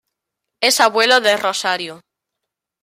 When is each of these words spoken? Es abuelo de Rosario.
Es 0.61 0.79
abuelo 0.81 1.21
de 1.21 1.37
Rosario. 1.37 2.01